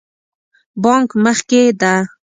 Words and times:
بانک 0.83 1.09
مخکې 1.23 1.61
ده 1.81 1.93